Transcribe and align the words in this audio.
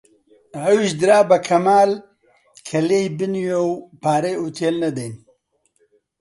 ئەویش 0.61 0.91
درا 1.01 1.19
بە 1.29 1.37
کەمال 1.47 1.91
کە 2.67 2.79
لێی 2.87 3.07
بنوێ 3.17 3.57
و 3.63 3.69
پارەی 4.01 4.39
ئوتێل 4.41 4.75
نەدەین 4.83 5.13